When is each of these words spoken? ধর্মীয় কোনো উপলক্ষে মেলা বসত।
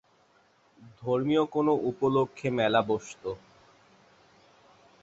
ধর্মীয় 0.99 1.43
কোনো 1.45 1.71
উপলক্ষে 1.89 2.47
মেলা 2.57 2.81
বসত। 2.87 3.23